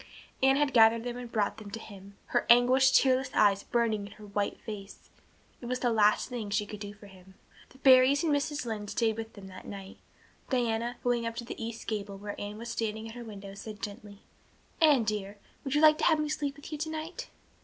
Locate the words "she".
6.49-6.65